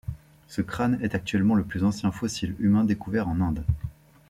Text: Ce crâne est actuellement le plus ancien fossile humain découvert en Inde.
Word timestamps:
Ce 0.47 0.61
crâne 0.63 0.97
est 1.03 1.13
actuellement 1.13 1.53
le 1.53 1.63
plus 1.63 1.83
ancien 1.83 2.11
fossile 2.11 2.55
humain 2.57 2.85
découvert 2.85 3.29
en 3.29 3.39
Inde. 3.39 3.63